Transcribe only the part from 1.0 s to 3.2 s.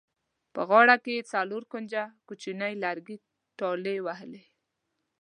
کې یې څلور کونجه کوچیني لرګي